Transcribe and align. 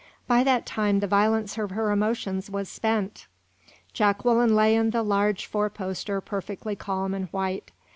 By 0.25 0.43
that 0.45 0.65
time 0.65 0.99
the 0.99 1.05
violence 1.05 1.59
of 1.59 1.69
her 1.69 1.91
emotions 1.91 2.49
was 2.49 2.67
spent; 2.67 3.27
Jacqueline 3.93 4.55
lay 4.55 4.73
in 4.73 4.89
the 4.89 5.03
large 5.03 5.45
four 5.45 5.69
poster 5.69 6.19
perfectly 6.21 6.75
calm 6.75 7.13
and 7.13 7.27
white. 7.27 7.69